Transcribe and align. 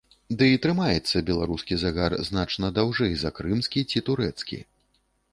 Ды 0.37 0.45
і 0.51 0.59
трымаецца 0.63 1.17
беларускі 1.27 1.77
загар 1.83 2.15
значна 2.29 2.71
даўжэй 2.77 3.13
за 3.25 3.29
крымскі 3.41 3.83
ці 3.93 4.03
турэцкі. 4.09 4.59